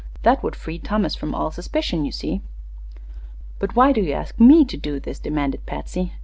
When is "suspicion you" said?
1.51-2.11